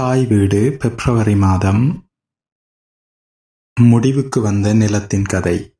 தாய் 0.00 0.26
வீடு 0.26 0.76
பிப்ரவரி 0.78 1.36
மாதம். 1.36 2.10
முடிவுக்கு 3.80 4.40
வந்த 4.40 4.74
நிலத்தின் 4.74 5.24
கதை. 5.24 5.74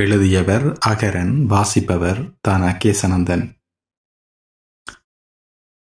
எழுதியவர் 0.00 0.78
அகரன் 0.78 1.46
வாசிப்பவர் 1.46 2.38
தானா 2.40 2.68
கேசனந்தன் 2.68 3.56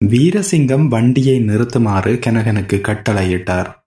வீரசிங்கம் 0.04 0.88
வண்டியை 0.88 1.40
நிறுத்துமாறு 1.40 2.18
கனகனுக்கு 2.18 2.80
கட்டளையிட்டார். 2.80 3.82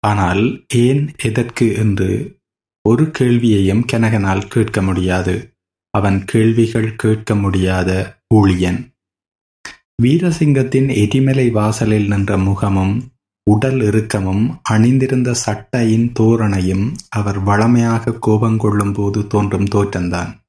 ஆனால் 0.00 0.66
ஏன் 0.74 1.14
எதற்கு 1.22 1.74
என்று 1.74 2.40
ஒரு 2.88 3.10
கேள்வியையும் 3.10 3.86
கனகனால் 3.92 4.48
கேட்க 4.48 4.82
முடியாது. 4.82 5.56
அவன் 5.90 6.24
கேள்விகள் 6.24 6.96
கேட்க 6.96 7.34
முடியாத 7.34 8.22
ஊழியன். 8.34 8.91
வீரசிங்கத்தின் 10.02 10.94
எரிமலை 10.94 11.50
வாசலில் 11.50 12.06
நின்ற 12.06 12.38
முகமும் 12.38 13.02
உடல் 13.50 13.80
இறுக்கமும் 13.80 14.60
அணிந்திருந்த 14.62 15.34
சட்டையின் 15.34 16.12
தோரணையும் 16.20 16.94
அவர் 17.08 17.38
வளமையாக 17.38 18.18
கோபங்கொள்ளும் 18.26 18.92
போது 18.92 19.26
தோன்றும் 19.26 19.64
தோற்றம்தான் 19.64 20.40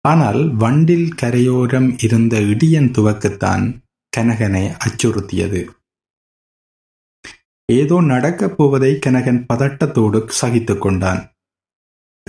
ஆனால் 0.00 0.54
வண்டில் 0.54 1.14
கரையோரம் 1.14 1.98
இருந்த 1.98 2.40
இடியன் 2.40 2.90
துவக்குத்தான் 2.92 3.84
கனகனை 4.16 4.76
அச்சுறுத்தியது. 4.84 5.64
ஏதோ 7.72 8.00
நடக்கப் 8.00 8.56
போவதை 8.56 8.98
கனகன் 9.06 9.44
பதட்டத்தோடு 9.52 10.28
சகித்துக் 10.28 10.80
கொண்டான். 10.80 11.32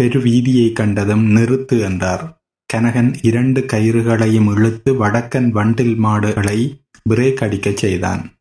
பெருவீதியை 0.02 0.74
கண்டதும் 0.74 1.36
நிறுத்து 1.36 1.82
என்றார். 1.82 2.37
கனகன் 2.74 3.16
இரண்டு 3.22 3.62
கயிறுகளையும் 3.62 4.56
இழுத்து 4.56 5.06
வடக்கன் 5.06 5.50
வண்டில் 5.50 5.96
மாடுகளை 5.96 6.82
பிரேக் 7.10 7.44
அடிக்கச் 7.44 7.78
செய்தான். 7.78 8.32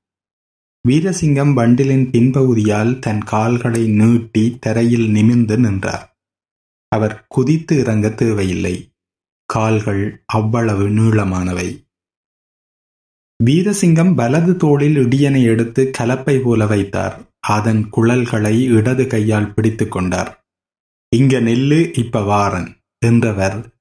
வீரசிங்கம் 0.89 1.53
வண்டிலின் 1.53 2.11
பின்பகுதியால் 2.11 2.99
தன் 2.99 3.23
கால்களை 3.23 3.89
நீட்டி 3.89 4.57
தரையில் 4.61 5.11
நிமிர்ந்து 5.11 5.59
நின்றார். 5.59 6.19
அவர் 6.89 7.25
குதித்து 7.29 7.79
இறங்க 7.79 8.09
தேவையில்லை. 8.09 8.93
கால்கள் 9.47 10.23
அவ்வளவு 10.27 10.91
நீளமானவை. 10.91 11.89
வீரசிங்கம் 13.45 14.15
வலது 14.15 14.57
தோளில் 14.57 14.97
இடியனை 14.97 15.43
எடுத்து 15.43 15.91
கலப்பை 15.99 16.43
போல 16.43 16.67
வைத்தார். 16.67 17.31
அதன் 17.41 17.91
குழல்களை 17.91 18.65
இடது 18.65 19.07
கையால் 19.07 19.55
பிடித்துக் 19.55 19.91
கொண்டார். 19.91 20.47
இங்க 21.17 21.41
நெல்லு 21.41 21.99
இப்ப 21.99 22.23
வாரன் 22.23 22.77
என்றவர் 22.99 23.76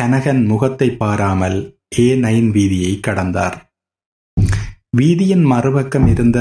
கனகன் 0.00 0.44
முகத்தை 0.44 0.96
பாராமல் 0.96 1.80
ஏ 1.98 2.16
நைன் 2.16 2.48
வீதியை 2.50 3.00
கடந்தார். 3.00 3.56
வீதியின் 4.96 5.42
மறுபக்கம் 5.42 6.06
இருந்த 6.06 6.38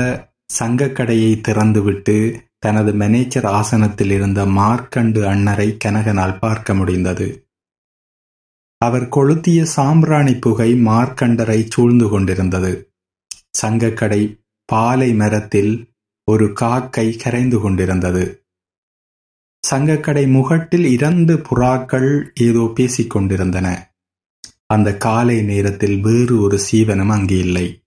சங்கக்கடையை 0.60 1.32
திறந்துவிட்டு 1.48 2.18
தனது 2.60 2.94
மேனேஜர் 2.94 3.46
ஆசனத்தில் 3.46 4.12
இருந்த 4.12 4.46
மார்க்கண்டு 4.46 5.28
அண்ணரை 5.28 5.78
கனகனால் 5.86 6.40
பார்க்க 6.40 6.74
முடிந்தது. 6.74 7.28
அவர் 8.82 9.08
கொளுத்திய 9.10 9.64
சாம்பிராணி 9.64 10.36
புகை 10.36 10.74
மார்க்கண்டரை 10.74 11.66
சூழ்ந்து 11.70 12.10
கொண்டிருந்தது. 12.10 12.74
சங்கக்கடை 13.62 14.22
பாலை 14.66 15.14
மரத்தில் 15.14 15.74
ஒரு 16.28 16.54
காக்கை 16.54 17.18
கரைந்து 17.18 17.60
கொண்டிருந்தது. 17.60 18.47
சங்கக்கடை 19.70 20.28
முகட்டில் 20.28 20.86
இரண்டு 20.86 21.36
புறாக்கள் 21.36 22.30
ஏதோ 22.34 22.72
பேசிக் 22.76 23.10
கொண்டிருந்தன. 23.10 23.96
அந்த 24.66 24.98
காலை 24.98 25.42
நேரத்தில் 25.42 26.00
வேறு 26.00 26.42
ஒரு 26.42 26.60
சீவனம் 26.72 27.08
அங்கு 27.08 27.38
இல்லை. 27.38 27.84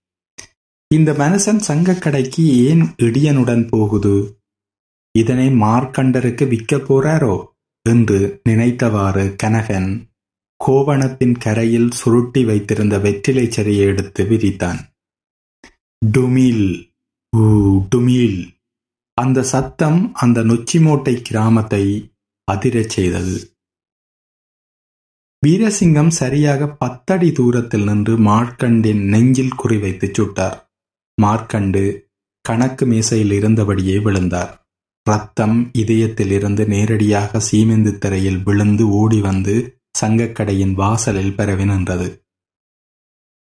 இந்த 0.95 1.13
மனுஷன் 1.13 1.61
சங்கக்கடைக்கு 1.69 2.41
ஏன் 2.41 2.83
இடியனுடன் 2.83 3.69
போகுது? 3.69 4.43
இதனை 5.19 5.49
மார்க்கண்டருக்கு 5.49 6.49
விற்க 6.49 6.77
போறாரோ? 6.77 7.45
என்று 7.83 8.41
நினைத்தவாறு 8.49 9.37
கனகன் 9.43 10.09
கோவணத்தின் 10.67 11.39
கரையில் 11.39 11.91
சுருட்டி 11.91 12.45
வைத்திருந்த 12.45 12.99
வெற்றிலை 12.99 13.51
செடியை 13.51 13.87
எடுத்து 13.87 14.25
விரித்தான். 14.25 14.79
டுமில் 16.19 16.93
ஊ 17.37 17.41
டுமில் 17.95 18.60
அந்த 19.21 19.43
சத்தம் 19.43 20.15
அந்த 20.15 20.41
நொச்சிமோட்டை 20.41 21.15
கிராமத்தை 21.21 22.13
அதிரச் 22.53 22.89
செய்தது. 22.89 23.37
வீரசிங்கம் 25.47 26.09
சரியாக 26.09 26.69
பத்தடி 26.69 27.33
தூரத்தில் 27.33 27.85
நின்று 27.85 28.19
மார்க்கண்டின் 28.19 29.03
நெஞ்சில் 29.09 29.59
குறிவைத்து 29.63 30.07
சுட்டார். 30.11 30.59
மார்க்கண்டு 31.21 32.11
கணக்கு 32.41 32.87
மேசையில் 32.87 33.31
இருந்தபடியே 33.31 34.03
விழுந்தார். 34.03 34.53
ரத்தம் 35.11 35.71
இதயத்தில் 35.73 36.31
இருந்து 36.31 36.67
நேரடியாக 36.67 37.41
சீமெந்து 37.51 37.99
திரையில் 37.99 38.43
விழுந்து 38.43 38.89
ஓடி 38.89 39.21
வந்து 39.21 39.83
சங்கக்கடையின் 40.01 40.75
வாசலில் 40.75 41.37
பரவி 41.37 41.65
நின்றது. 41.65 42.25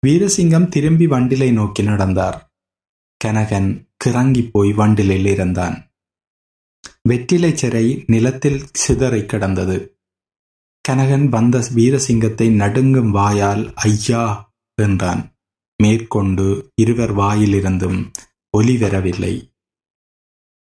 வீரசிங்கம் 0.07 0.69
திரும்பி 0.69 1.07
வண்டிலை 1.07 1.53
நோக்கி 1.53 1.83
நடந்தார். 1.83 2.39
கனகன் 3.25 3.71
கிறங்கி 4.05 4.49
போய் 4.53 4.73
வண்டிலில் 4.73 5.27
இருந்தான். 5.27 5.93
வெற்றிலை 7.03 7.57
சிறை 7.57 8.05
நிலத்தில் 8.07 8.63
சிதறை 8.73 9.27
கிடந்தது. 9.27 9.99
கனகன் 10.89 11.29
வந்த 11.29 11.59
வீரசிங்கத்தை 11.59 12.51
நடுங்கும் 12.51 13.11
வாயால் 13.11 13.73
ஐயா 13.75 14.55
என்றான். 14.75 15.35
மேற்கொண்டு 15.83 16.73
இருவர் 16.75 17.17
வாயிலிருந்தும் 17.17 18.13
ஒலி 18.51 18.77
வரவில்லை. 18.77 19.53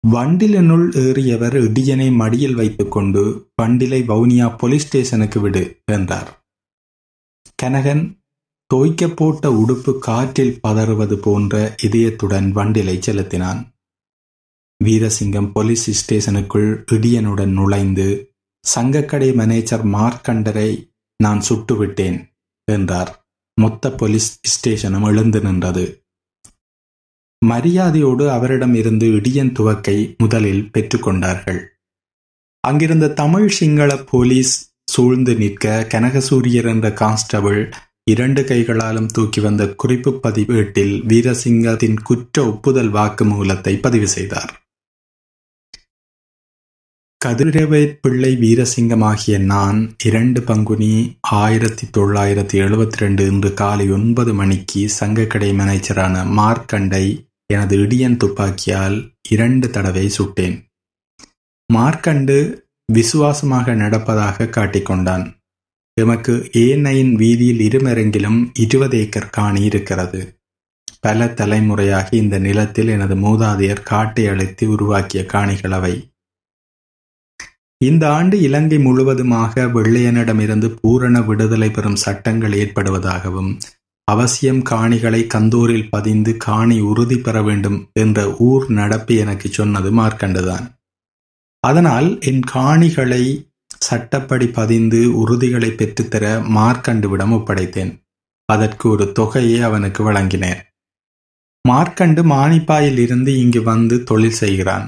வண்டிலினுள் 0.08 0.96
ஏறியவர் 0.96 1.54
இடியனை 1.54 2.16
மடியில் 2.16 2.54
வைத்துக்கொண்டு 2.54 3.52
வண்டிலை 3.62 4.02
வவுனியா 4.08 4.58
போலீஸ் 4.58 4.88
ஸ்டேஷனுக்கு 4.88 5.40
விடு 5.40 5.82
என்றார். 5.86 6.44
கனகன் 7.64 8.19
தோய்க்க 8.74 9.04
போட்ட 9.10 9.50
உடுப்பு 9.52 9.92
காற்றில் 10.00 10.60
பதறுவது 10.68 11.16
போன்ற 11.18 11.54
இதயத்துடன் 11.84 12.48
வண்டிலை 12.58 12.96
செலுத்தினான். 13.00 13.62
வீரசிங்கம் 14.82 15.50
போலீஸ் 15.52 15.86
ஸ்டேஷனுக்குள் 16.00 16.70
இடியனுடன் 16.92 17.54
நுழைந்து 17.60 18.08
சங்கக்கடை 18.66 19.30
மேனேஜர் 19.34 19.86
மார்க்கண்டரை 19.86 20.70
நான் 21.20 21.42
சுட்டுவிட்டேன் 21.50 22.20
என்றார். 22.68 23.12
மொத்த 23.58 23.92
போலீஸ் 23.92 24.30
ஸ்டேஷனும் 24.48 25.04
எழுந்து 25.04 25.42
நின்றது. 25.42 25.86
மரியாதையோடு 27.42 28.32
அவரிடம் 28.32 28.74
இருந்து 28.74 29.08
இடியன் 29.10 29.52
துவக்கை 29.52 29.98
முதலில் 30.18 30.64
பெற்றுக்கொண்டார்கள் 30.74 31.62
அங்கிருந்த 32.64 33.14
தமிழ் 33.14 33.50
சிங்கள 33.50 33.92
போலீஸ் 34.12 34.54
சூழ்ந்து 34.84 35.34
நிற்க 35.36 35.66
கனகசூரியர் 35.90 36.68
என்ற 36.68 36.88
கான்ஸ்டபிள் 36.94 37.62
இரண்டு 38.14 38.44
கைகளாலும் 38.44 39.12
தூக்கி 39.16 39.42
வந்த 39.42 39.64
குறிப்பு 39.82 40.12
பதிவேட்டில் 40.20 40.96
வீரசிங்கத்தின் 41.12 42.00
குற்ற 42.04 42.46
ஒப்புதல் 42.48 42.90
வாக்கு 42.90 43.26
மூலத்தை 43.26 43.74
பதிவு 43.78 44.08
செய்தார். 44.08 44.52
கதிரவேற் 47.26 47.98
பிள்ளை 48.02 48.32
வீரசிங்கமாகிய 48.36 49.38
நான் 49.40 49.80
இரண்டு 50.04 50.42
பங்குனி 50.42 50.94
ஆயிரத்தி 51.22 51.86
தொள்ளாயிரத்தி 51.98 52.58
எழுபத்தி 52.66 53.00
ரெண்டு 53.04 53.26
இன்று 53.26 53.54
காலை 53.54 53.92
ஒன்பது 53.92 54.34
மணிக்கு 54.34 54.90
சங்கக்கடை 55.00 55.50
மேனேஜரான 55.52 56.24
மார்க்கண்டை 56.40 57.06
எனது 57.54 57.78
இடியன் 57.78 58.18
துப்பாக்கியால் 58.18 58.98
இரண்டு 59.30 59.70
தடவை 59.70 60.06
சுட்டேன். 60.18 60.58
மார்க்கண்டு 61.74 62.38
விசுவாசமாக 62.92 63.76
நடப்பதாக 63.76 64.50
காட்டிக்கொண்டான். 64.58 65.26
எமக்கு 66.00 66.34
ஏனையின் 66.58 67.14
வீதியில் 67.14 67.64
இருமரங்கிலும் 67.68 68.40
இருபது 68.54 68.98
ஏக்கர் 68.98 69.34
காணி 69.38 69.62
இருக்கிறது. 69.64 70.22
பல 71.00 71.28
தலைமுறையாக 71.40 72.08
இந்த 72.18 72.38
நிலத்தில் 72.40 72.88
எனது 72.88 73.16
மூதாதையர் 73.16 73.84
காட்டை 73.84 74.24
அழைத்து 74.28 74.64
உருவாக்கிய 74.70 75.22
காணிகள் 75.26 75.72
அவை. 75.72 75.96
இந்த 77.82 78.04
ஆண்டு 78.12 78.38
இலங்கை 78.42 78.80
முழுவதுமாக 78.80 79.66
வெள்ளையனிடமிருந்து 79.76 80.70
பூரண 80.82 81.22
விடுதலை 81.22 81.70
பெறும் 81.72 82.02
சட்டங்கள் 82.06 82.56
ஏற்படுவதாகவும் 82.64 83.52
அவசியம் 84.08 84.62
காணிகளை 84.70 85.22
கந்தூரில் 85.34 85.90
பதிந்து 85.90 86.32
காணி 86.38 86.78
உறுதி 86.90 87.18
பெற 87.18 87.38
வேண்டும் 87.42 87.78
என்ற 87.94 88.20
ஊர் 88.40 88.66
நடப்பு 88.72 89.16
எனக்கு 89.16 89.48
சொன்னது 89.50 89.90
மார்க்கண்டுதான். 90.00 90.66
அதனால் 91.64 92.10
என் 92.22 92.44
காணிகளை 92.52 93.24
சட்டப்படி 93.82 94.48
பதிந்து 94.48 95.18
உறுதிகளை 95.18 95.70
பெற்றுத்தர 95.70 96.26
மார்க்கண்டுவிடம் 96.58 97.34
ஒப்படைத்தேன். 97.38 97.94
அதற்கு 98.46 98.90
ஒரு 98.90 99.12
தொகையை 99.12 99.62
அவனுக்கு 99.62 100.04
வழங்கினேன். 100.04 100.62
மார்க்கண்டு 101.68 102.24
மானிப்பாயில் 102.24 102.98
இருந்து 102.98 103.40
இங்கு 103.40 103.62
வந்து 103.62 104.04
தொழில் 104.04 104.38
செய்கிறான். 104.42 104.88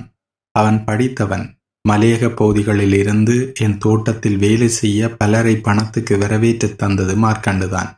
அவன் 0.52 0.84
படித்தவன். 0.84 1.60
மலையக 1.90 2.36
பகுதிகளில் 2.36 2.94
இருந்து 2.94 3.36
என் 3.60 3.78
தோட்டத்தில் 3.78 4.38
வேலை 4.38 4.68
செய்ய 4.68 5.10
பலரை 5.10 5.56
பணத்துக்கு 5.58 6.18
வரவேற்று 6.18 6.76
தந்தது 6.76 7.16
மார்க்கண்டுதான் 7.16 7.90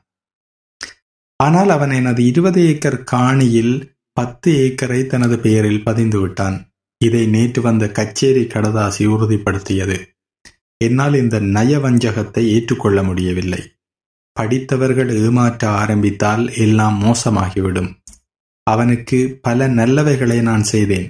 ஆனால் 1.39 1.69
அவன் 1.69 1.89
எனது 1.89 2.25
இருபது 2.25 2.59
ஏக்கர் 2.67 3.03
காணியில் 3.11 3.73
பத்து 4.13 4.49
ஏக்கரை 4.65 5.05
தனது 5.05 5.39
பெயரில் 5.39 5.83
பதிந்து 5.83 6.19
விட்டான் 6.19 6.57
இதை 7.01 7.27
நேற்று 7.27 7.61
வந்த 7.61 7.91
கச்சேரி 7.91 8.43
கடதாசி 8.43 9.05
உறுதிப்படுத்தியது. 9.05 9.97
என்னால் 10.83 11.13
இந்த 11.13 11.39
நயவஞ்சகத்தை 11.39 12.47
ஏற்றுக்கொள்ள 12.47 13.03
முடியவில்லை. 13.03 13.61
படித்தவர்கள் 14.31 15.09
ஏமாற்ற 15.09 15.69
ஆரம்பித்தால் 15.69 16.53
எல்லாம் 16.53 17.01
மோசமாகிவிடும். 17.01 17.91
அவனுக்கு 18.63 19.39
பல 19.41 19.67
நல்லவைகளை 19.67 20.41
நான் 20.41 20.63
செய்தேன். 20.63 21.07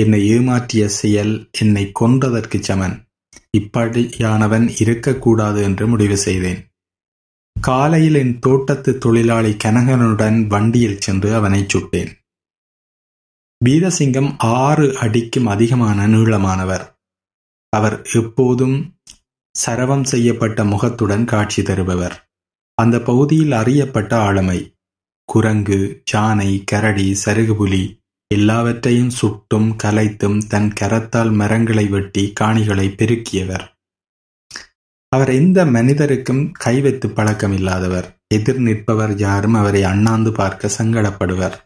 என்னை 0.00 0.20
ஏமாற்றிய 0.30 0.84
செயல் 0.84 1.48
என்னை 1.60 1.92
கொன்றதற்கு 2.00 2.60
சமன். 2.60 2.96
இப்படியானவன் 3.58 4.66
இருக்கக்கூடாது 4.80 5.62
என்று 5.62 5.86
முடிவு 5.86 6.16
செய்தேன். 6.16 6.60
காலையில் 7.60 8.14
என் 8.14 8.38
தோட்டத்து 8.38 8.98
தொழிலாளி 8.98 9.56
கனகனுடன் 9.64 10.46
வண்டியில் 10.46 11.00
சென்று 11.00 11.34
அவனை 11.34 11.66
சுட்டேன். 11.74 12.10
வீரசிங்கம் 13.64 14.34
ஆறு 14.38 14.98
அடிக்கும் 14.98 15.46
அதிகமான 15.46 16.08
நீளமானவர். 16.08 16.90
அவர் 17.68 18.02
எப்போதும் 18.12 18.94
சரவம் 19.58 20.04
செய்யப்பட்ட 20.04 20.64
முகத்துடன் 20.64 21.24
காட்சி 21.24 21.62
தருபவர். 21.62 22.30
அந்த 22.74 23.00
பகுதியில் 23.00 23.52
அறியப்பட்ட 23.52 24.18
ஆளுமை. 24.18 24.74
குரங்கு 25.24 26.02
யானை 26.12 26.62
கரடி 26.66 27.16
சருகுபுலி 27.24 28.00
எல்லாவற்றையும் 28.34 29.10
சுட்டும் 29.10 29.76
கலைத்தும் 29.76 30.38
தன் 30.46 30.72
கரத்தால் 30.80 31.32
மரங்களை 31.32 31.86
வெட்டி 31.86 32.32
காணிகளை 32.40 32.88
பெருக்கியவர். 32.88 33.64
அவர் 35.08 35.30
எந்த 35.30 35.64
மனிதருக்கும் 35.64 36.52
கைவெத்து 36.64 37.08
பழக்கமில்லாதவர். 37.08 37.14
பழக்கம் 37.14 37.52
இல்லாதவர் 37.52 38.16
எதிர் 38.34 38.58
நிற்பவர் 38.58 39.18
யாரும் 39.18 39.54
அவரை 39.54 39.82
அண்ணாந்து 39.84 40.32
பார்க்க 40.32 40.70
சங்கடப்படுவர். 40.78 41.56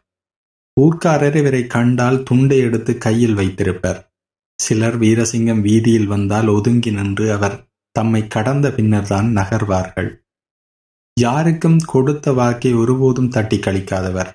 ஊர்க்காரர் 0.80 1.34
இவரை 1.34 1.66
கண்டால் 1.66 2.22
துண்டை 2.22 2.58
எடுத்து 2.58 2.98
கையில் 2.98 3.34
வைத்திருப்பர். 3.34 4.10
சிலர் 4.62 4.98
வீரசிங்கம் 4.98 5.60
வீதியில் 5.60 6.06
வந்தால் 6.06 6.46
ஒதுங்கி 6.46 6.90
நின்று 6.90 7.32
அவர் 7.32 7.68
தம்மை 7.98 8.22
கடந்த 8.26 8.66
பின்னர்தான் 8.70 9.28
நகர்வார்கள். 9.38 10.10
யாருக்கும் 11.16 11.78
கொடுத்த 11.93 12.32
வாக்கை 12.32 12.72
ஒருபோதும் 12.75 13.32
தட்டி 13.37 13.58
கழிக்காதவர். 13.58 14.31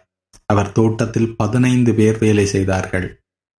அவர் 0.46 0.72
தோட்டத்தில் 0.72 1.34
பதினைந்து 1.36 1.92
பேர் 1.94 2.18
வேலை 2.18 2.46
செய்தார்கள். 2.46 3.08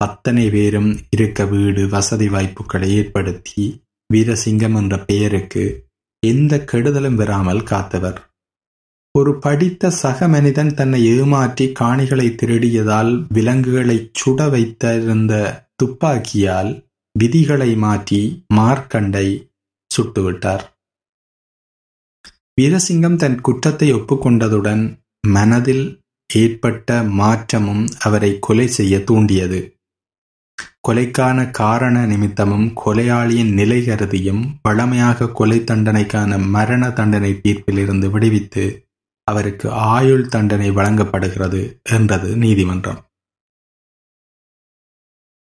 அத்தனை 0.02 0.46
பேரும் 0.50 0.92
இருக்க 1.16 1.46
வீடு 1.46 1.84
வசதி 1.90 2.28
வாய்ப்புகளை 2.28 2.90
ஏற்படுத்தி 3.00 3.66
வீரசிங்கம் 4.10 4.76
என்ற 4.80 4.96
பெயருக்கு 5.10 5.64
எந்த 6.24 6.54
கெடுதலும் 6.72 7.18
பெறாமல் 7.20 7.64
காத்தவர். 7.64 8.20
ஒரு 9.16 9.32
படித்த 9.44 9.90
சக 10.02 10.28
மனிதன் 10.28 10.72
தன்னை 10.74 11.00
ஏமாற்றி 11.14 11.66
காணிகளை 11.80 12.28
திருடியதால் 12.42 13.12
விலங்குகளை 13.34 13.98
சுட 14.20 14.50
வைத்திருந்த 14.50 15.34
துப்பாக்கியால் 15.76 16.72
விதிகளை 17.16 17.72
மாற்றி 17.84 18.22
மார்க்கண்டை 18.56 19.28
சுட்டுவிட்டார். 19.96 20.64
வீரசிங்கம் 22.62 23.16
தன் 23.16 23.42
குற்றத்தை 23.42 23.94
ஒப்புக்கொண்டதுடன் 23.94 24.84
மனதில் 25.28 25.86
ஏற்பட்ட 26.34 27.04
மாற்றமும் 27.04 27.88
அவரை 28.00 28.40
கொலை 28.40 28.68
செய்ய 28.68 29.00
தூண்டியது. 29.00 29.76
கொலைக்கான 30.88 31.52
காரண 31.52 32.06
நிமித்தமும் 32.06 32.68
கொலையாளியின் 32.86 33.54
நிலை 33.54 33.86
கருதியும் 33.86 34.56
வழமையாக 34.62 35.30
கொலை 35.30 35.60
தண்டனைக்கான 35.60 36.40
மரண 36.48 36.92
தண்டனை 36.92 37.32
தீர்ப்பிலிருந்து 37.34 38.10
விடுவித்து 38.10 38.90
அவருக்கு 39.24 39.72
ஆயுள் 39.72 40.28
தண்டனை 40.28 40.70
வழங்கப்படுகிறது 40.72 41.82
என்றது 41.84 42.38
நீதிமன்றம். 42.38 43.11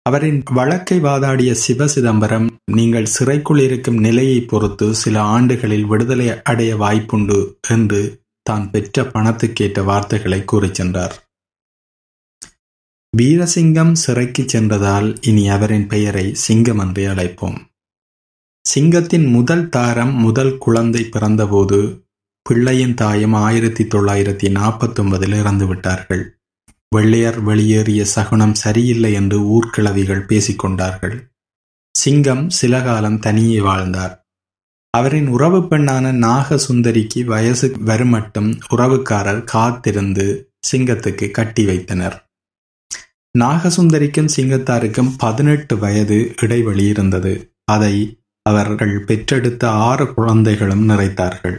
அவரின் 0.06 0.44
வழக்கை 0.52 1.00
வாதாடிய 1.00 1.52
சிவ 1.52 1.88
சிதம்பரம் 1.88 2.48
நீங்கள் 2.72 3.06
சிறைக்குள் 3.06 3.60
இருக்கும் 3.60 3.98
நிலையை 3.98 4.42
பொறுத்து 4.42 4.96
சில 4.96 5.22
ஆண்டுகளில் 5.22 5.86
விடுதலை 5.86 6.42
அடைய 6.42 6.76
வாய்ப்புண்டு 6.76 7.38
என்று 7.68 8.02
தான் 8.42 8.72
பெற்ற 8.72 9.04
பணத்துக்கேற்ற 9.04 9.84
வார்த்தைகளை 9.84 10.46
கூறிச் 10.46 10.74
சென்றார். 10.74 11.16
வீரசிங்கம் 13.18 13.92
சிறைக்கு 13.92 14.44
சென்றதால் 14.48 15.22
இனி 15.22 15.50
அவரின் 15.50 15.88
பெயரை 15.88 16.34
சிங்கம் 16.36 16.80
என்றே 16.80 17.06
அழைப்போம். 17.06 17.58
சிங்கத்தின் 18.66 19.26
முதல் 19.26 19.70
தாரம் 19.70 20.14
முதல் 20.16 20.58
குழந்தை 20.58 21.04
பிறந்தபோது 21.04 22.04
பிள்ளையின் 22.46 22.94
தாயும் 22.94 23.34
ஆயிரத்தி 23.34 23.84
தொள்ளாயிரத்தி 23.84 24.48
நாற்பத்தி 24.50 25.00
ஒன்பதில் 25.00 25.36
இறந்து 25.40 25.66
விட்டார்கள் 25.68 26.24
வெள்ளையர் 26.90 27.40
வெளியேறிய 27.42 28.06
சகுனம் 28.06 28.54
சரியில்லை 28.54 29.14
என்று 29.14 29.40
ஊர்க்கிழவிகள் 29.40 30.28
பேசிக்கொண்டார்கள் 30.30 31.34
சிங்கம் 31.96 32.50
சில 32.50 32.82
காலம் 32.82 33.20
தனியே 33.20 33.62
வாழ்ந்தார். 33.62 34.28
அவரின் 34.98 35.28
உறவு 35.28 35.60
பெண்ணான 35.60 36.12
நாகசுந்தரிக்கு 36.26 37.24
வயசு 37.24 37.68
வருமட்டும் 37.86 38.60
உறவுக்காரர் 38.70 39.44
காத்திருந்து 39.44 40.54
சிங்கத்துக்கு 40.72 41.32
கட்டி 41.32 41.66
வைத்தனர். 41.66 42.30
நாகசுந்தரிக்கும் 43.38 44.30
சிங்கத்தாருக்கும் 44.36 45.12
பதினெட்டு 45.18 45.78
வயது 45.78 46.34
இடைவெளி 46.42 46.86
இருந்தது. 46.86 47.56
அதை 47.64 48.24
அவர்கள் 48.42 49.04
பெற்றெடுத்த 49.04 49.70
ஆறு 49.70 50.14
குழந்தைகளும் 50.14 50.90
நிறைத்தார்கள். 50.90 51.58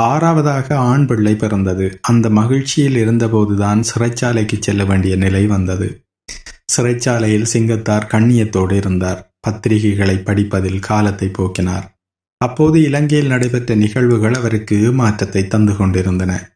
ஆறாவதாக 0.00 0.74
ஆண் 0.74 1.06
பிள்ளை 1.06 1.36
பிறந்தது. 1.36 1.98
அந்த 2.02 2.30
மகிழ்ச்சியில் 2.30 3.08
இருந்தபோதுதான் 3.08 3.84
சிறைச்சாலைக்கு 3.94 4.56
செல்ல 4.60 4.84
வேண்டிய 4.84 5.16
நிலை 5.16 5.46
வந்தது. 5.46 6.04
சிறைச்சாலையில் 6.76 7.42
சிங்கத்தார் 7.42 8.08
கண்ணியத்தோடு 8.12 8.72
இருந்தார். 8.72 9.32
பத்திரிகைகளை 9.48 10.16
படிப்பதில் 10.22 10.78
காலத்தை 10.78 11.28
போக்கினார். 11.28 11.82
அப்போது 12.36 12.82
இலங்கையில் 12.82 13.28
நடைபெற்ற 13.28 13.74
நிகழ்வுகள் 13.74 14.34
அவருக்கு 14.34 14.92
மாற்றத்தை 14.92 15.46
தந்து 15.46 15.76
கொண்டிருந்தன. 15.76 16.52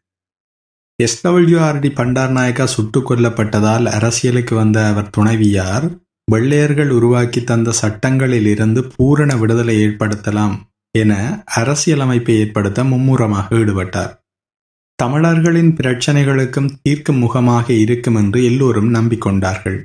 எஸ்டபிள்யூஆர்டி 1.03 1.93
பண்டார் 1.93 2.31
நாயக்கா 2.31 2.65
சுட்டுக் 2.65 3.11
கொல்லப்பட்டதால் 3.11 3.85
அரசியலுக்கு 3.85 4.55
வந்த 4.55 4.87
அவர் 4.87 5.09
துணைவியார் 5.09 5.89
வெள்ளையர்கள் 6.31 6.89
உருவாக்கி 6.89 7.43
தந்த 7.43 7.71
சட்டங்களில் 7.71 8.45
இருந்து 8.45 8.83
பூரண 8.83 9.37
விடுதலை 9.37 9.85
ஏற்படுத்தலாம். 9.85 10.55
என 10.95 11.13
அரசியலமைப்பை 11.55 12.33
ஏற்படுத்த 12.39 12.83
மும்முரமாக 12.83 13.55
ஈடுபட்டார். 13.55 14.13
தமிழர்களின் 14.99 15.71
பிரச்சனைகளுக்கும் 15.79 16.73
தீர்க்கும் 16.81 17.17
முகமாக 17.17 17.73
இருக்கும் 17.73 18.15
என்று 18.15 18.43
எல்லோரும் 18.43 18.93
நம்பிக்கொண்டார்கள். 18.93 19.79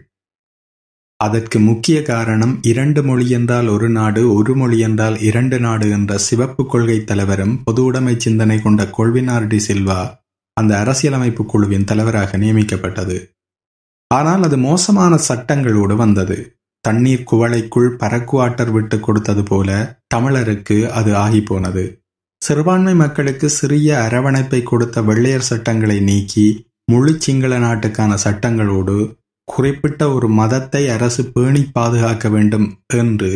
அதற்கு 1.20 1.58
முக்கிய 1.58 2.02
காரணம் 2.02 2.52
இரண்டு 2.62 3.00
மொழி 3.02 3.30
என்றால் 3.30 3.68
ஒரு 3.68 3.88
நாடு 3.88 4.34
ஒரு 4.34 4.54
மொழி 4.54 4.78
என்றால் 4.78 5.16
இரண்டு 5.20 5.58
நாடு 5.58 5.90
என்ற 5.90 6.18
சிவப்பு 6.18 6.66
கொள்கை 6.66 7.04
தலைவரும் 7.04 7.62
பொது 7.64 7.82
உடைமை 7.84 8.14
சிந்தனை 8.18 8.58
கொண்ட 8.62 8.84
கொள்வினார் 8.98 9.46
டி 9.46 9.58
சில்வா 9.68 10.00
அந்த 10.56 10.72
அரசியலமைப்பு 10.78 11.42
குழுவின் 11.44 11.84
தலைவராக 11.84 12.38
நியமிக்கப்பட்டது. 12.38 13.18
ஆனால் 14.10 14.42
அது 14.42 14.56
மோசமான 14.58 15.18
சட்டங்களோடு 15.28 15.96
வந்தது. 15.96 16.57
தண்ணீர் 16.88 17.28
குவளைக்குள் 17.30 17.88
பறக்குவாட்டர் 18.02 18.70
விட்டு 18.70 18.98
கொடுத்தது 19.00 19.42
போல 19.42 19.70
தமிழருக்கு 20.14 20.78
அது 20.98 21.10
ஆகி 21.24 21.40
போனது. 21.42 21.84
சிறுபான்மை 22.42 22.94
மக்களுக்கு 22.94 23.46
சிறிய 23.58 23.88
அரவணைப்பை 24.06 24.60
கொடுத்த 24.62 25.02
வெள்ளையர் 25.02 25.48
சட்டங்களை 25.50 25.98
நீக்கி 26.00 26.48
முழு 26.92 27.12
சிங்கள 27.24 27.54
நாட்டுக்கான 27.58 28.12
சட்டங்களோடு 28.24 28.98
குறிப்பிட்ட 29.48 30.02
ஒரு 30.14 30.28
மதத்தை 30.38 30.82
அரசு 30.88 31.22
பேணி 31.34 31.62
பாதுகாக்க 31.76 32.26
வேண்டும் 32.28 32.66
என்று 32.94 33.32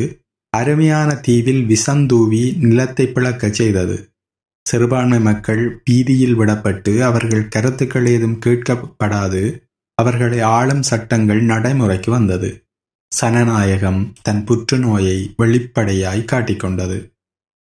அருமையான 0.53 1.11
தீவில் 1.27 1.63
விசந்தூவி 1.71 2.43
நிலத்தை 2.67 3.07
பிளக்க 3.09 3.51
செய்தது. 3.59 3.97
சிறுபான்மை 4.67 5.21
மக்கள் 5.21 5.63
பீதியில் 5.85 6.37
விடப்பட்டு 6.39 6.93
அவர்கள் 7.09 7.47
கருத்துக்கள் 7.55 8.07
ஏதும் 8.07 8.39
கேட்கப்படாது. 8.47 9.43
அவர்களை 9.99 10.41
ஆளும் 10.57 10.85
சட்டங்கள் 10.91 11.43
நடைமுறைக்கு 11.43 12.11
வந்தது. 12.11 12.51
சனநாயகம் 13.21 14.13
தன் 14.23 14.45
புற்றுநோயை 14.45 15.35
வெளிப்படையாய் 15.37 16.29
காட்டிக்கொண்டது. 16.33 16.99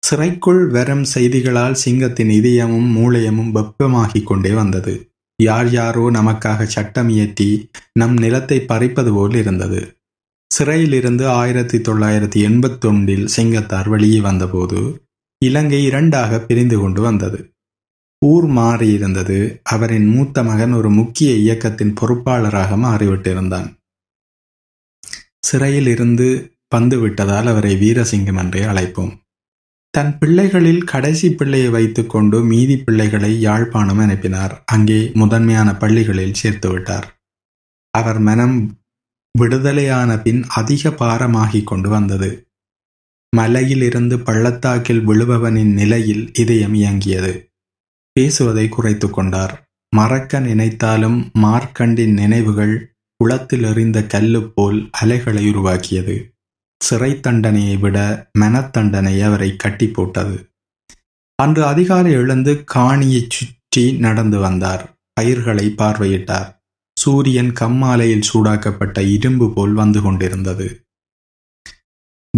சிறைக்குள் 0.03 0.67
வரும் 0.67 1.05
செய்திகளால் 1.15 1.77
சிங்கத்தின் 1.85 2.31
இதயமும் 2.31 2.89
மூளையமும் 2.97 3.53
வெப்பமாகிக் 3.55 4.25
கொண்டே 4.25 4.51
வந்தது. 4.51 5.11
யார் 5.43 5.71
யாரோ 5.71 6.11
நமக்காக 6.11 6.63
சட்டம் 6.63 7.09
இயற்றி 7.09 7.71
நம் 7.93 8.17
நிலத்தை 8.17 8.61
பறிப்பது 8.61 9.13
போல் 9.15 9.35
இருந்தது. 9.35 9.81
சிறையிலிருந்து 10.55 11.29
ஆயிரத்தி 11.29 11.79
தொள்ளாயிரத்தி 11.79 12.41
எண்பத்தொன்றில் 12.49 13.25
சிங்கத்தார் 13.25 13.89
வெளியே 13.89 14.21
வந்தபோது 14.21 15.07
இலங்கை 15.45 15.85
இரண்டாக 15.85 16.39
பிரிந்து 16.41 16.79
கொண்டு 16.79 17.01
வந்தது. 17.01 17.55
ஊர் 18.25 18.47
மாறியிருந்தது. 18.51 19.61
அவரின் 19.63 20.07
மூத்த 20.07 20.43
மகன் 20.43 20.73
ஒரு 20.73 20.91
முக்கிய 20.91 21.33
இயக்கத்தின் 21.33 21.95
பொறுப்பாளராக 22.01 22.77
மாறிவிட்டிருந்தான். 22.77 23.69
சிறையில் 25.47 25.87
இருந்து 25.87 26.29
வந்துவிட்டதால் 26.75 27.47
அவரை 27.47 27.73
வீரசிங்கம் 27.83 28.39
என்றே 28.39 28.63
அழைப்போம். 28.63 29.13
தன் 29.95 30.13
பிள்ளைகளில் 30.19 30.83
கடைசி 30.85 31.29
பிள்ளையை 31.33 31.69
வைத்துக்கொண்டு 31.69 32.39
மீதி 32.45 32.77
பிள்ளைகளை 32.77 33.41
யாழ்ப்பாணம் 33.41 33.99
அனுப்பினார். 33.99 34.55
அங்கே 34.67 34.99
முதன்மையான 35.15 35.69
பள்ளிகளில் 35.77 36.39
சேர்த்துவிட்டார் 36.43 37.07
அவர் 37.91 38.19
மனம் 38.19 38.59
விடுதலையான 39.35 40.11
பின் 40.19 40.43
அதிக 40.49 40.91
பாரமாகிக் 40.91 41.69
கொண்டு 41.71 41.89
வந்தது. 41.89 42.31
மலையிலிருந்து 43.33 44.17
பள்ளத்தாக்கில் 44.19 45.03
விழுபவனின் 45.09 45.73
நிலையில் 45.73 46.25
இதயம் 46.35 46.75
இயங்கியது. 46.75 47.33
பேசுவதை 48.17 48.67
குறைத்து 48.69 49.09
கொண்டார். 49.11 49.55
மறக்க 49.93 50.41
நினைத்தாலும் 50.41 51.19
மார்க்கண்டின் 51.43 52.13
நினைவுகள் 52.13 52.96
குளத்தில் 53.21 53.63
எறிந்த 53.63 53.99
கல்லு 54.03 54.53
போல் 54.55 54.89
அலைகளை 54.91 55.49
உருவாக்கியது. 55.49 56.17
சிறை 56.81 57.21
தண்டனையை 57.21 57.77
விட 57.77 57.99
மனத்தண்டனை 58.39 59.15
அவரை 59.23 59.57
கட்டி 59.57 59.87
போட்டது. 59.89 60.37
அன்று 61.43 61.65
அதிகாலை 61.67 62.13
எழுந்து 62.13 62.65
காணியை 62.75 63.23
சுற்றி 63.29 63.85
நடந்து 63.99 64.39
வந்தார். 64.39 64.85
பயிர்களை 65.13 65.67
பார்வையிட்டார். 65.77 66.49
சூரியன் 66.97 67.53
கம்மாலையில் 67.61 68.29
சூடாக்கப்பட்ட 68.33 68.99
இரும்பு 69.13 69.55
போல் 69.55 69.73
வந்து 69.73 70.03
கொண்டிருந்தது. 70.03 70.85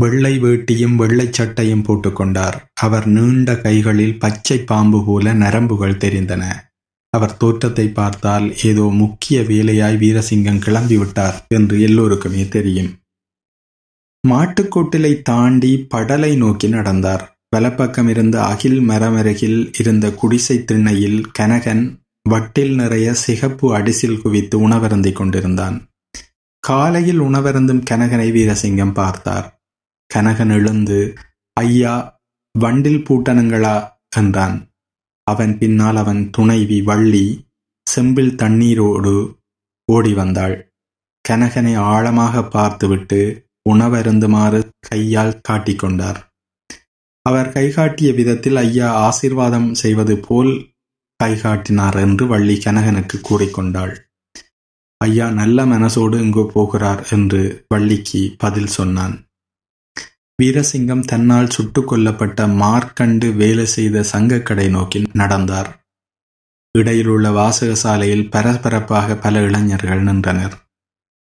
வெள்ளை 0.00 0.32
வேட்டியும் 0.42 0.97
வெள்ளை 0.97 1.28
சட்டையும் 1.30 1.85
போட்டுக்கொண்டார் 1.85 2.56
அவர் 2.75 3.06
நீண்ட 3.06 3.56
கைகளில் 3.56 4.18
பச்சை 4.18 4.58
பாம்பு 4.58 5.04
போல 5.06 5.35
நரம்புகள் 5.35 6.00
தெரிந்தன. 6.04 6.44
அவர் 7.11 7.37
தோற்றத்தை 7.37 7.87
பார்த்தால் 7.88 8.47
ஏதோ 8.62 8.83
முக்கிய 8.83 9.41
வேலையாய் 9.43 9.97
வீரசிங்கம் 9.97 10.62
கிளம்பிவிட்டார் 10.67 11.38
என்று 11.49 11.81
எல்லோருக்குமே 11.81 12.49
தெரியும். 12.49 12.91
மாட்டுக்கொட்டிலை 14.25 15.12
தாண்டி 15.23 15.73
படலை 15.95 16.37
நோக்கி 16.37 16.69
நடந்தார். 16.69 17.25
வலப்பக்கம் 17.57 18.09
இருந்த 18.09 18.37
அகில் 18.45 18.81
மரமருகில் 18.81 19.61
இருந்த 19.79 20.07
குடிசை 20.12 20.65
திண்ணையில் 20.65 21.21
கனகன் 21.38 21.85
வட்டில் 22.31 22.75
நிறைய 22.75 23.15
சிகப்பு 23.15 23.67
அடிசில் 23.79 24.21
குவித்து 24.21 24.69
உணவருந்திக் 24.69 25.12
கொண்டிருந்தான். 25.12 25.77
காலையில் 26.61 27.21
உணவருந்தும் 27.21 27.83
கனகனை 27.91 28.29
வீரசிங்கம் 28.33 28.93
பார்த்தார். 28.93 29.47
கனகன் 30.11 30.53
எழுந்து 30.53 30.99
ஐயா 31.57 31.95
வண்டில் 32.55 33.05
பூட்டனுங்களா 33.09 33.77
என்றான். 34.17 34.57
அவன் 35.28 35.58
பின்னால் 35.58 35.97
அவன் 35.97 36.30
துணைவி 36.30 36.78
வள்ளி 36.82 37.26
செம்பில் 37.87 38.35
தண்ணீரோடு 38.35 39.14
ஓடி 39.88 40.12
வந்தாள் 40.12 40.56
கனகனை 41.25 41.75
ஆழமாக 41.88 42.42
பார்த்துவிட்டு 42.49 43.20
உணவருந்துமாறு 43.70 44.61
கையால் 44.88 45.40
காட்டிக்கொண்டார் 45.49 46.18
அவர் 47.26 47.52
கைகாட்டிய 47.52 48.11
விதத்தில் 48.14 48.56
ஐயா 48.56 48.88
ஆசீர்வாதம் 49.06 49.70
செய்வது 49.75 50.14
போல் 50.18 50.52
கைகாட்டினார் 51.20 51.97
என்று 52.00 52.26
வள்ளி 52.26 52.56
கனகனுக்கு 52.64 53.16
கூறிக்கொண்டாள் 53.28 53.94
ஐயா 55.00 55.26
நல்ல 55.30 55.64
மனசோடு 55.66 56.16
இங்கு 56.20 56.44
போகிறார் 56.54 57.02
என்று 57.11 57.40
வள்ளிக்கு 57.68 58.23
பதில் 58.38 58.73
சொன்னான். 58.76 59.14
வீரசிங்கம் 60.42 61.00
தன்னால் 61.00 61.50
சுட்டுக் 61.50 61.92
கொல்லப்பட்ட 61.92 62.54
மார்க்கண்டு 62.54 63.35
வேலை 63.35 63.66
செய்த 63.66 64.02
சங்கக்கடை 64.02 64.68
நோக்கி 64.68 65.07
நடந்தார். 65.12 65.71
இடையிலுள்ள 66.78 67.30
வாசகசாலையில் 67.30 68.30
பரபரப்பாக 68.30 69.16
பல 69.16 69.40
இளைஞர்கள் 69.40 70.02
நின்றனர். 70.02 70.54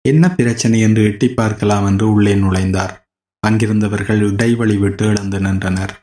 என்ன 0.09 0.35
பிரச்சனை 0.35 0.81
என்று 0.81 1.05
எட்டி 1.05 1.29
பார்க்கலாம் 1.29 1.87
என்று 1.87 2.13
உள்ளே 2.13 2.35
நுழைந்தார். 2.35 2.95
அங்கிருந்தவர்கள் 3.47 4.33
இடைவெளி 4.33 4.77
விட்டு 4.77 5.05
இழந்து 5.07 5.41
நின்றனர். 5.41 5.95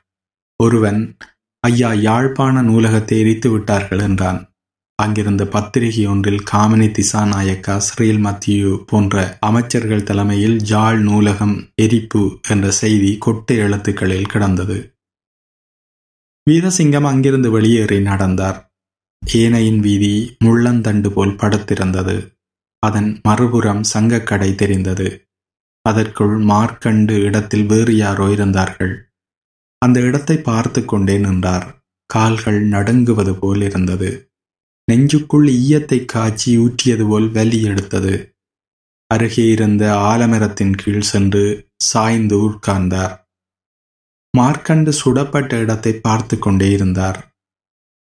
ஒருவன் 0.63 1.17
ஐயா 1.59 1.93
யாழ்ப்பாண 1.93 2.61
நூலகத்தை 2.61 3.19
எரித்து 3.19 3.49
விட்டார்கள் 3.49 3.99
என்றான். 3.99 4.39
அங்கிருந்த 5.01 5.45
பத்திரிகை 5.45 6.07
ஒன்றில் 6.07 6.43
காமினி 6.51 6.87
திசாநாயக்கா 6.91 7.77
ஸ்ரீல் 7.77 8.25
மத்தியு 8.25 8.83
போன்ற 8.85 9.37
அமைச்சர்கள் 9.39 10.03
தலைமையில் 10.03 10.55
ஜாழ் 10.61 10.99
நூலகம் 10.99 11.69
எரிப்பு 11.75 12.39
என்ற 12.47 12.71
செய்தி 12.71 13.17
கொட்டை 13.17 13.57
எழுத்துக்களில் 13.57 14.25
கிடந்தது. 14.25 14.97
வீரசிங்கம் 16.49 17.03
அங்கிருந்து 17.03 17.51
வெளியேறி 17.51 18.01
நடந்தார். 18.01 18.71
ஏனையின் 19.37 19.79
வீதி 19.79 20.37
முள்ளந்தண்டு 20.45 21.09
போல் 21.09 21.35
படுத்திருந்தது. 21.35 22.17
அதன் 22.83 23.19
மறுபுறம் 23.23 23.83
சங்கக்கடை 23.83 24.55
தெரிந்தது. 24.55 25.29
அதற்குள் 25.81 26.37
மார்க்கண்டு 26.37 27.19
இடத்தில் 27.21 27.65
வேறு 27.65 27.95
யாரோ 27.95 28.31
இருந்தார்கள். 28.31 28.95
அந்த 29.77 29.99
இடத்தை 29.99 30.37
பார்த்து 30.37 30.85
கொண்டே 30.85 31.17
நின்றார். 31.17 31.67
கால்கள் 32.05 32.69
நடுங்குவது 32.69 33.33
போல் 33.33 33.61
இருந்தது. 33.61 34.09
நெஞ்சுக்குள் 34.91 35.47
ஈயத்தை 35.47 36.05
காய்ச்சி 36.05 36.57
ஊற்றியது 36.57 37.09
போல் 37.09 37.29
வலி 37.29 37.61
எடுத்தது. 37.61 38.35
அருகே 39.07 39.45
இருந்த 39.49 39.95
ஆலமரத்தின் 39.95 40.75
கீழ் 40.75 41.01
சென்று 41.01 41.71
சாய்ந்து 41.77 42.49
உட்கார்ந்தார். 42.49 43.15
மார்க்கண்டு 44.37 44.93
சுடப்பட்ட 44.93 45.59
இடத்தை 45.59 45.93
பார்த்து 45.93 46.39
கொண்டே 46.39 46.71
இருந்தார். 46.71 47.19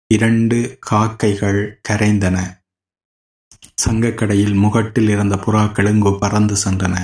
இரண்டு 0.08 0.78
காக்கைகள் 0.80 1.82
கரைந்தன. 1.90 2.38
சங்கக்கடையில் 3.86 4.56
முகட்டில் 4.56 5.10
இருந்த 5.10 5.36
புறாக்கள் 5.36 5.88
எங்கோ 5.88 6.12
பறந்து 6.20 6.56
சென்றன. 6.56 6.96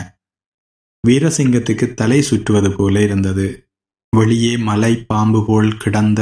வீரசிங்கத்துக்கு 1.08 1.94
தலை 1.94 2.22
சுற்றுவது 2.22 2.72
போல 2.72 3.01
இருந்தது. 3.01 3.70
வெளியே 4.13 4.58
மலை 4.58 4.96
பாம்பு 5.05 5.46
போல் 5.46 5.77
கிடந்த 5.77 6.22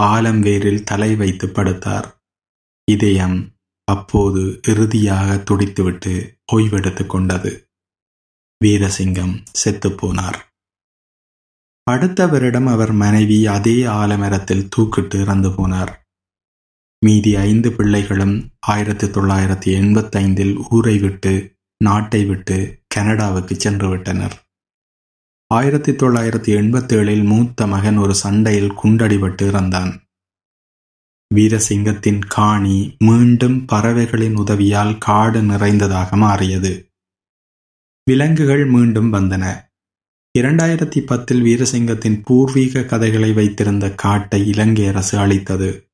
ஆலம் 0.00 0.40
வேரில் 0.40 0.82
தலை 0.82 1.16
வைத்து 1.16 1.46
படுத்தார். 1.46 2.19
இதயம் 2.84 3.52
அப்போது 3.84 4.60
இறுதியாக 4.68 5.38
துடித்துவிட்டு 5.38 6.38
ஓய்வெடுத்துக் 6.52 7.10
கொண்டது. 7.10 7.70
வீரசிங்கம் 8.64 9.44
செத்துப்போனார் 9.64 10.48
அடுத்த 11.82 12.26
வருடம் 12.26 12.66
அவர் 12.66 12.92
மனைவி 12.92 13.46
அதே 13.46 13.82
ஆலமரத்தில் 13.82 14.68
தூக்கிட்டு 14.76 15.20
இறந்து 15.20 15.48
போனார். 15.48 15.92
மீதி 17.04 17.36
ஐந்து 17.36 17.72
பிள்ளைகளும் 17.72 18.50
ஆயிரத்தி 18.60 19.06
தொள்ளாயிரத்தி 19.06 19.80
எண்பத்தைந்தில் 19.80 20.56
ஊரை 20.70 20.98
விட்டு 20.98 21.54
நாட்டை 21.84 22.24
விட்டு 22.24 22.82
கனடாவுக்கு 22.88 23.56
சென்று 23.56 23.88
விட்டனர். 23.88 24.46
ஆயிரத்தி 25.46 25.92
தொள்ளாயிரத்தி 25.92 26.60
எண்பத்தேழில் 26.60 27.24
மூத்த 27.24 27.66
மகன் 27.66 27.96
ஒரு 27.96 28.14
சண்டையில் 28.14 28.72
குண்டடிபட்டு 28.72 29.42
இறந்தான். 29.42 30.09
வீரசிங்கத்தின் 31.34 32.26
காணி 32.26 32.96
மீண்டும் 32.98 33.64
பறவைகளின் 33.64 34.36
உதவியால் 34.36 34.98
காடு 34.98 35.42
நிறைந்ததாக 35.42 36.16
மாறியது. 36.16 36.92
விலங்குகள் 38.10 38.66
மீண்டும் 38.66 39.12
வந்தன. 39.12 39.72
இரண்டாயிரத்தி 40.38 41.00
பத்தில் 41.00 41.42
வீரசிங்கத்தின் 41.42 42.22
பூர்வீக 42.22 42.82
கதைகளை 42.82 43.32
வைத்திருந்த 43.32 43.94
காட்டை 43.94 44.46
இலங்கை 44.46 44.86
அரசு 44.86 45.18
அளித்தது 45.18 45.90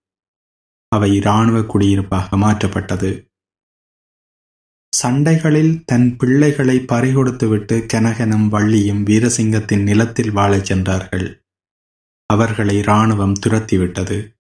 அவை 0.89 1.15
இராணுவ 1.17 1.63
குடியிருப்பாக 1.63 2.37
மாற்றப்பட்டது. 2.37 3.29
சண்டைகளில் 5.03 5.85
தன் 5.85 6.17
பிள்ளைகளை 6.17 6.79
பறிகொடுத்துவிட்டு 6.79 7.87
கனகனும் 7.93 8.49
வள்ளியும் 8.49 9.03
வீரசிங்கத்தின் 9.05 9.83
நிலத்தில் 9.83 10.31
வாழச் 10.31 10.65
சென்றார்கள். 10.65 11.45
அவர்களை 12.27 12.79
இராணுவம் 12.79 13.35
துரத்திவிட்டது. 13.47 14.36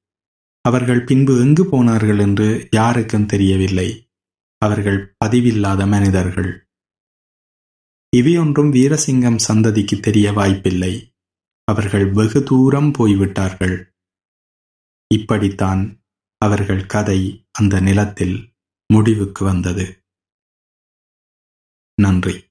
அவர்கள் 0.66 1.04
பின்பு 1.04 1.40
எங்கு 1.40 1.66
போனார்கள் 1.66 2.18
என்று 2.18 2.68
யாருக்கும் 2.70 3.26
தெரியவில்லை. 3.26 4.10
அவர்கள் 4.58 5.16
பதிவில்லாத 5.24 5.88
மனிதர்கள். 5.88 6.68
இவையொன்றும் 8.16 8.72
வீரசிங்கம் 8.72 9.38
சந்ததிக்கு 9.48 10.00
தெரிய 10.00 10.32
வாய்ப்பில்லை. 10.32 11.16
அவர்கள் 11.64 12.10
வெகு 12.10 12.42
தூரம் 12.42 12.90
போய்விட்டார்கள். 12.90 13.94
இப்படித்தான் 15.14 16.04
அவர்கள் 16.38 16.86
கதை 16.86 17.48
அந்த 17.52 17.80
நிலத்தில் 17.80 18.54
முடிவுக்கு 18.92 19.44
வந்தது. 19.44 20.04
நன்றி. 21.94 22.45